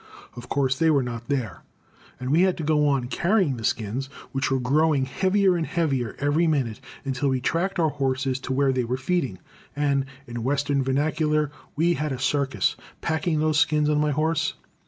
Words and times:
Of 0.35 0.49
course 0.49 0.79
they 0.79 0.89
were 0.89 1.03
not 1.03 1.27
there, 1.27 1.61
and 2.19 2.31
we 2.31 2.41
had 2.41 2.57
to 2.57 2.63
go 2.63 2.87
on, 2.87 3.05
carrying 3.05 3.57
the 3.57 3.63
skins, 3.63 4.07
which 4.31 4.49
were 4.49 4.59
growing 4.59 5.05
heavier 5.05 5.55
and 5.55 5.67
heavier 5.67 6.15
every 6.17 6.47
minute, 6.47 6.79
until 7.05 7.29
we 7.29 7.39
tracked 7.39 7.77
our 7.77 7.89
horses 7.91 8.39
to 8.39 8.51
where 8.53 8.71
they 8.73 8.83
were 8.83 8.97
feeding, 8.97 9.37
and, 9.75 10.05
in 10.25 10.43
Western 10.43 10.81
vernacular, 10.83 11.51
"we 11.75 11.93
had 11.93 12.11
a 12.11 12.17
circus" 12.17 12.75
packing 13.01 13.41
those 13.41 13.59
skins 13.59 13.91
on 13.91 13.99
my 14.01 14.09
horse. 14.09 14.55